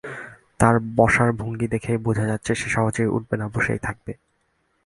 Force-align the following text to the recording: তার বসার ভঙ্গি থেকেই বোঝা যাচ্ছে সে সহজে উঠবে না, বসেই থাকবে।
তার 0.59 0.75
বসার 0.95 1.29
ভঙ্গি 1.31 1.67
থেকেই 1.67 1.97
বোঝা 1.97 2.25
যাচ্ছে 2.27 2.51
সে 2.55 2.67
সহজে 2.69 3.03
উঠবে 3.07 3.35
না, 3.37 3.45
বসেই 3.47 3.79
থাকবে। 3.79 4.11